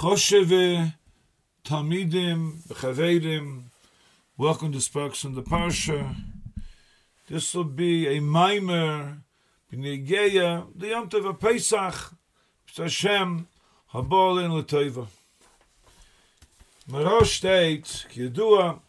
[0.00, 0.94] Chosheve
[1.62, 3.64] Talmidim Chavedim.
[4.38, 6.16] Welcome to Sparks from the Parsha.
[7.28, 9.18] This will be a mimer
[9.70, 12.14] b'negeya the Yom Tov Pesach
[12.74, 13.46] Hashem
[13.92, 15.06] Habol in Lateva.
[16.90, 18.80] Marosh states Kiyadua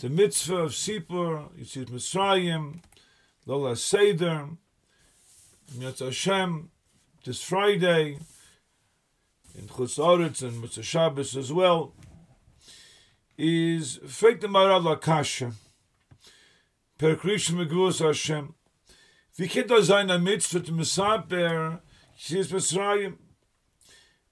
[0.00, 2.80] the mitzvah of Sipur Yitzit Mitzrayim
[3.44, 4.48] Lola Seder
[5.76, 6.70] Yatz Hashem
[7.26, 8.16] this Friday
[9.54, 11.92] in Chutzoritz and Mitzvah Shabbos as well,
[13.38, 15.52] is Fek the Marad Lakasha,
[16.98, 18.54] Per Krish Megvus Hashem,
[19.36, 21.80] Wie kann das sein, ein Mitzvah, der Messaber,
[22.16, 23.18] Chies Mitzrayim?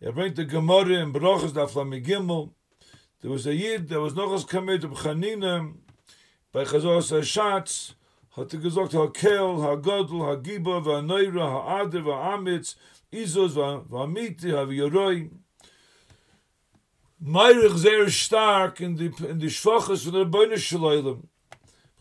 [0.01, 2.51] Er bringt die Gemorre in Bruches, der Flamme Gimmel,
[3.23, 5.75] der was der Jid, der was noch was Kamed, der Chanine,
[6.53, 7.95] bei Chazos der Schatz,
[8.37, 12.77] hat er gesagt, Ha Kel, Ha Godel, Ha Giba, Ha Neira, Ha Adir, Ha Amitz,
[13.13, 15.31] Vanoira, Haader, Vaamitz, Izos, Vamiti, Haviyoroi.
[17.25, 21.29] Meirich sehr stark in die, in die Schwaches von der Beine Shaloylem.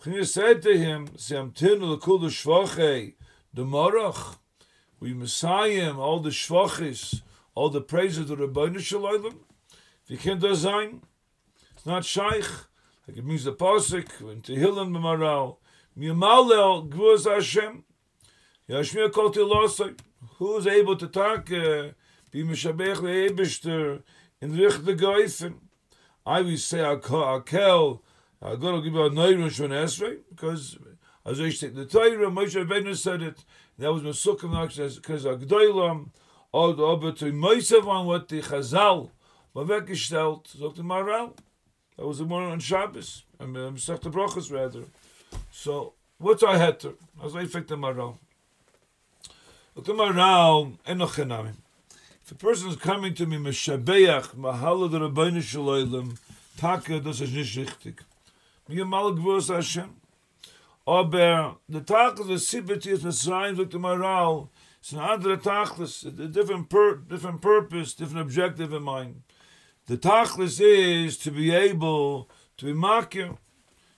[0.04, 3.14] Chini said to him, Se am tinu lekul de Schwache,
[3.54, 4.38] de Morach,
[5.00, 7.22] we Messiah, all the Schwaches,
[7.54, 9.36] all the praises of the Beine Shaloylem.
[10.08, 11.02] Wie kann das sein?
[11.76, 12.50] It's not Shaykh.
[13.08, 15.58] Like it means the Pasuk, in Tehillim, Maral,
[15.96, 17.84] Mimalel Gvuz Hashem.
[18.68, 19.96] Yashmir Kol Tilosai.
[20.38, 21.90] who's able to talk uh,
[22.32, 24.02] be mishabech le
[24.42, 25.56] in rikh de geifen
[26.26, 28.00] i will say a kakel
[28.42, 30.78] i got to give a nine shon esrei because
[31.26, 33.44] as i said the tayra moshe ben said it
[33.78, 36.10] that was mesukim nach says cuz a gdoilam
[36.54, 39.12] od ob to moshe one what the chazal
[39.54, 41.36] but we gestelt sagt the maral.
[41.98, 44.86] That was the morning on shabbos i uh, mean sagt the brochas rather.
[45.52, 48.18] So what's i had to as i fit the maral.
[49.74, 51.56] Look Maral, enoch chenamim.
[52.26, 56.18] If a person is coming to me, Meshabeach, Mahala the Rabbeinu Shaloilim,
[56.58, 58.00] Taka, das ist nicht richtig.
[58.68, 59.96] Mir mal gewusst Hashem.
[60.86, 64.50] Aber the Taka, the Sibit, is Mitzrayim, look the Maral,
[64.82, 69.22] it's an andere Tachlis, a different, pur different purpose, different objective in mind.
[69.86, 72.28] The Tachlis is to be able
[72.58, 73.38] to be makir,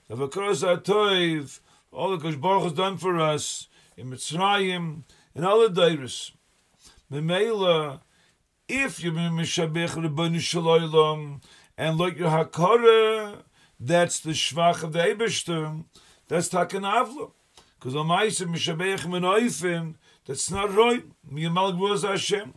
[0.08, 1.58] of a cross atoiv,
[1.90, 5.02] all the Kosh Baruch has done for us in Mitzrayim,
[5.34, 6.32] in all the Deiris.
[7.10, 8.00] Memela,
[8.68, 11.42] if you be Mishabech Rabbanu Shaloylam,
[11.76, 13.42] and like your Hakara,
[13.78, 15.84] that's the Shvach of the Ebershter,
[16.28, 17.32] that's Takan Avlo.
[17.78, 19.96] Because on Maisa Mishabech Menoifin,
[20.26, 21.04] that's not right.
[21.30, 22.54] Miyamal Gvuz Hashem.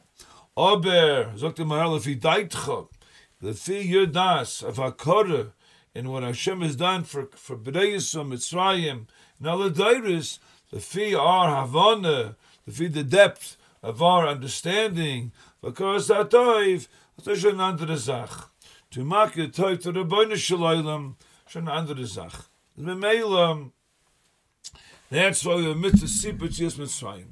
[0.56, 5.52] Aber, sagt der Mahal, if he died, the Fi Yodas of Hakara,
[5.94, 9.08] and what Hashem has done for for Bnei Mitzrayim,
[9.40, 10.40] and all the Dairis,
[10.72, 12.36] the fee our Havana,
[12.68, 18.50] the fee the depth of our understanding, because that toiv, das ist eine andere Sach.
[18.92, 21.16] To make it toiv to the Beine Shalaylam,
[21.48, 22.50] schon eine andere Sach.
[22.78, 23.72] Memela,
[25.10, 27.30] that's why the mitzvah sipet yes Mitzrayim.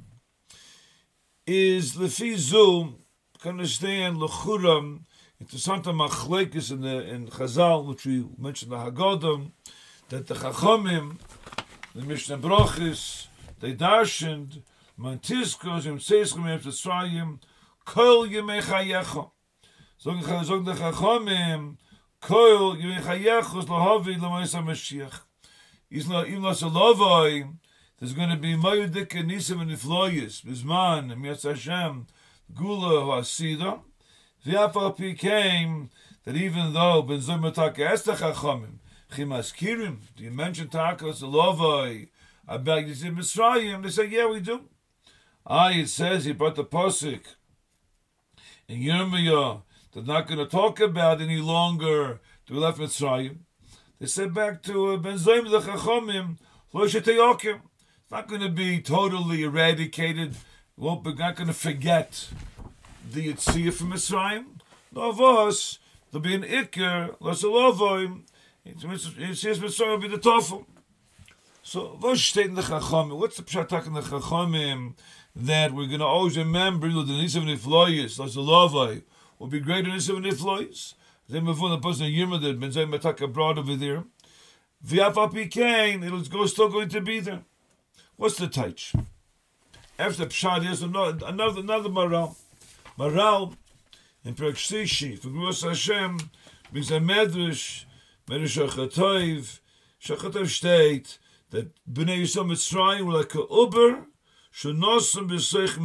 [1.46, 2.96] Is the fee zu,
[3.40, 5.02] can understand lechuram,
[5.44, 9.52] interessante machlekes in the in Chazal which we mentioned the Haggadah
[10.10, 11.18] that the Chachamim
[11.94, 13.28] the Mishnah Brochis
[13.60, 14.62] they darshened
[14.98, 16.86] man tisko im seisch mir fürs
[17.86, 19.32] kol ge me zogen
[19.98, 21.78] so ge khol zum der khom
[22.22, 25.22] kol ge me us lo hob vid lo mes mashiach
[25.90, 27.46] is no im was lo vay
[28.00, 32.06] there's going to be more the kenisim in the floyes bis man mir tsham
[32.54, 33.82] gulo hasido
[34.46, 35.90] we have came
[36.24, 38.80] that even though ben zumatak tak est ge khom
[39.12, 42.08] khimas kirim mentioned mention takos lo about
[42.48, 44.62] I beg you to they say, yeah, we do.
[45.48, 47.36] Ah, it says he brought the posik
[48.68, 49.62] in Yirmiyah.
[49.94, 53.38] They're not going to talk about any longer to left Mitzrayim.
[54.00, 56.38] They said back to uh, Ben Zoim the Chachamim,
[56.74, 60.36] Lo It's not going to be totally eradicated.
[60.78, 62.28] Won't be not going to forget
[63.12, 64.46] the Yitzhiyah from Mitzrayim.
[64.92, 65.78] No of us,
[66.12, 68.24] there'll be an Iker, Lasalovoim,
[68.68, 70.66] Yitzhiyah Mitzrayim will be the Tofel.
[71.68, 73.18] So, was steht in the Chachamim?
[73.18, 74.94] What's the Pshatak in the Chachamim
[75.36, 79.02] that we're going to always remember, know, the Nisav Nifloyis, Lasalovai,
[79.40, 80.94] will be greater than Nisav Nifloyis?
[81.28, 84.04] Then before the person Yirma that Ben Zay Mataka brought over there,
[84.86, 87.42] V'yafapi Kain, it'll go, still going to be there.
[88.16, 88.94] What's the touch?
[89.98, 92.38] After Pshat is another, another, another moral.
[92.96, 93.56] Maral
[94.24, 96.30] in Prakshishi for Gvos Hashem
[96.92, 97.86] a Medrash
[98.28, 99.62] Medrash Achatoiv
[100.00, 101.18] Shachatoiv state
[101.56, 104.06] that Bnei Yisrael Mitzrayim were like a Uber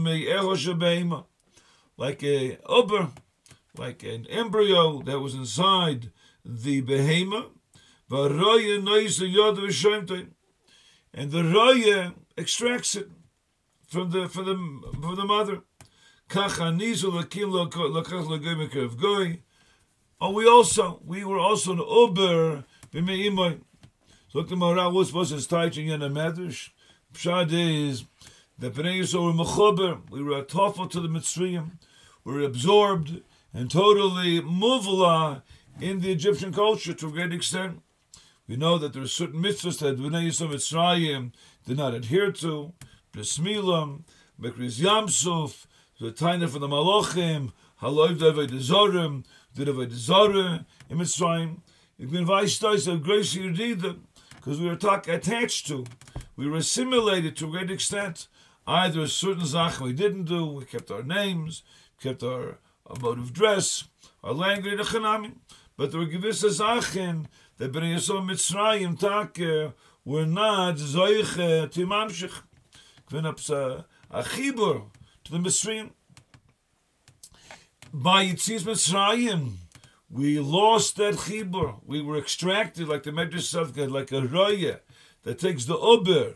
[0.02, 1.25] Mei Echo Shabeima
[1.96, 3.11] like a Uber
[3.76, 6.11] like an embryo that was inside
[6.44, 7.52] the behemoth.
[11.12, 13.08] And the raya extracts it
[13.87, 14.56] from the from the
[15.00, 15.62] from the mother.
[20.20, 22.64] And we also we were also an uber.
[24.32, 26.71] So the Mara was was his teaching in a medrash.
[27.12, 28.05] Pshad is
[28.61, 30.09] that Bnei Yisrael were mechuber.
[30.09, 31.73] We were a toffel to the Mitzrayim.
[32.23, 33.23] We were absorbed
[33.53, 35.43] and totally muvla
[35.81, 37.82] in the Egyptian culture to a great extent.
[38.47, 41.33] We know that there are certain mitzvahs that Bnei Yisrael Mitzrayim
[41.67, 42.73] did not adhere to.
[43.11, 44.05] Bris Milam,
[44.41, 45.67] Bekris Yamsuf,
[46.00, 47.50] the Taina for the Malachim,
[47.83, 49.25] Haloiv David Zorim,
[49.56, 51.62] did David Zorah in Mitzrayim.
[51.99, 54.06] If we invite us of grace them,
[54.40, 55.84] because we were talk, attached to,
[56.34, 58.26] we were assimilated to a great extent.
[58.66, 61.62] Either a certain zach we didn't do, we kept our names,
[62.00, 63.84] kept our, our mode of dress,
[64.25, 65.34] our language, the chanamim.
[65.76, 67.26] But there were gewisse Sachen,
[67.58, 69.72] that Bnei Yisrael Mitzrayim Take
[70.04, 72.42] were not zoiche to mamshich.
[73.06, 73.34] Gwen a
[74.22, 74.84] chibur
[75.25, 75.90] to the Mitzrayim.
[77.92, 79.56] By Yitzis Mitzrayim,
[80.11, 81.77] we lost that chibur.
[81.87, 84.81] We were extracted like the Medrash like a roya
[85.23, 86.35] that takes the uber.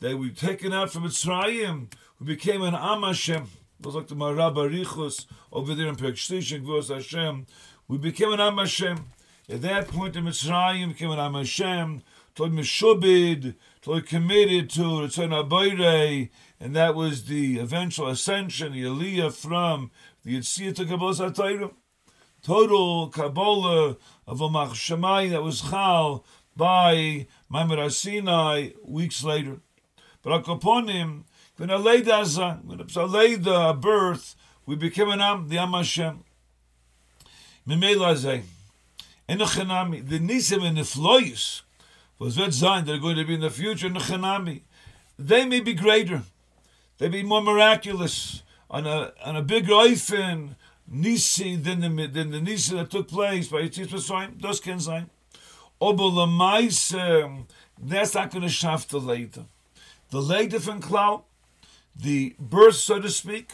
[0.00, 1.92] That we taken out from Mitzrayim.
[2.18, 3.48] We became an Am Hashem.
[3.78, 7.46] It was like the Marab Arichus over there in Perk Gvos Hashem.
[7.88, 9.06] We became an Am Hashem.
[9.48, 12.02] At that point in Mitzrayim became an Am Hashem,
[12.34, 16.30] told Meshubid, told committed to Ritzon Abayre,
[16.60, 19.90] and that was the eventual ascension, the Aliyah from
[20.24, 21.70] the Yitzhak Kabbalah.
[22.42, 23.96] Total Kabbalah
[24.26, 26.24] of a Machshamai that was Chal
[26.56, 29.60] by Maimar Sinai weeks later.
[30.22, 31.24] But upon him,
[31.56, 34.34] when a Leida, when a Leida birth,
[34.66, 36.24] we became an Am, the Am Hashem.
[37.66, 38.42] Mimela
[39.28, 41.62] and the Nisim and the Floyus,
[42.18, 44.62] was that sign they're going to be in the future in the Chanami.
[45.16, 46.22] They may be greater,
[46.98, 50.56] they be more miraculous, on a on a bigger oifen
[50.92, 54.40] Nisi than the than the Nisi that took place by Yitzchak Mitzrayim.
[54.40, 55.08] Das can sein.
[55.80, 57.46] Aber Lamaise,
[57.82, 59.46] that's not going to shaft the later.
[60.10, 61.22] The later from Klau,
[61.96, 63.52] the birth, so to speak,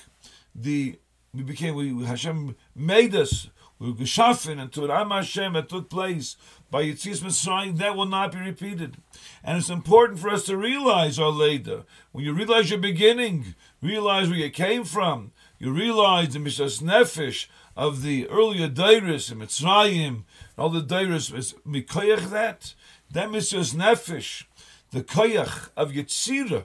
[0.55, 0.99] the
[1.32, 3.49] we became we Hashem made us
[3.79, 6.37] we were geschaffen and Am Hashem that took place
[6.70, 8.96] by Yitzis Mitzrayim, that will not be repeated.
[9.44, 11.85] And it's important for us to realize our Leda.
[12.11, 17.47] When you realize your beginning, realize where you came from, you realize the Mishas Nefesh
[17.77, 20.25] of the earlier Dairis and Mitzrayim,
[20.57, 22.75] all the Dairis is Mikoyach that.
[23.11, 24.45] That Mishas Nefesh,
[24.91, 26.65] the Koyach of Yitzira,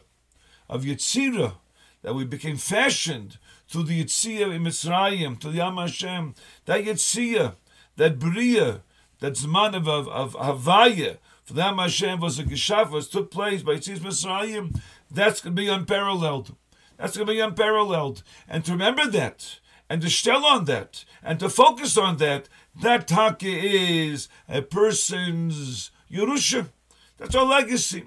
[0.70, 1.56] of Yitzira,
[2.04, 3.38] that we became fashioned
[3.70, 6.36] to the Yitzia in Mitzrayim, to the Am Hashem,
[6.66, 7.56] that Yitzia,
[7.96, 8.82] that Bria,
[9.20, 13.32] that Zman of, of, of Havaya, for the Am Hashem was a Geshaf, was took
[13.32, 14.80] place by Yitzis Mitzrayim,
[15.10, 16.56] that's going to be unparalleled.
[16.98, 18.24] That's going to be unparalleled.
[18.48, 19.60] And to remember that,
[19.90, 22.50] and to shell on that, and to focus on that,
[22.82, 26.70] that taka is a person's Yerusha.
[27.18, 28.06] That's our legacy.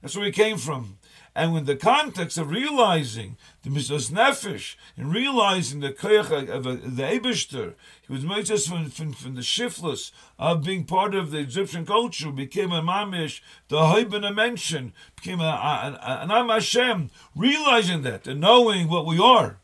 [0.00, 0.98] That's where we came from.
[1.36, 7.02] And when the context of realizing the Mishas Nefesh and realizing the Koyach of the
[7.02, 7.74] Eberster,
[8.06, 11.84] he was made just from, from, from, the shiftless of being part of the Egyptian
[11.84, 18.02] culture, became a Mamish, the Haibana mention, became a, a, a, an Am Hashem, realizing
[18.02, 19.58] that and knowing what we are,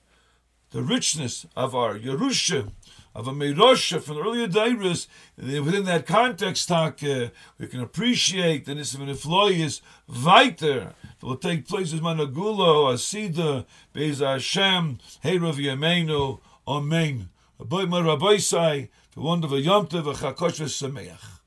[0.73, 2.73] the richness of our Yerusha,
[3.15, 8.65] of a Meirosha from the earlier Dairis, within that context, talk, uh, we can appreciate
[8.65, 15.57] the Nisim and Ifloyis weiter that will take place as Managulo, Asida, Bez Hashem, Herav
[15.57, 17.29] Yemenu, Amen.
[17.59, 21.40] Rabbi Rabbi Sai, the wonderful Yom Tov, Chakosh Sameach.